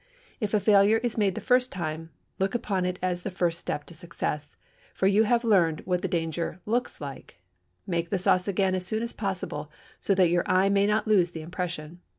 [0.39, 2.09] If a failure is made the first time,
[2.39, 4.55] look upon it as the first step to success,
[4.95, 7.35] for you have learned what the danger looks like.
[7.85, 9.69] Make the sauce again as soon as possible,
[9.99, 11.99] so that your eye may not lose the impression.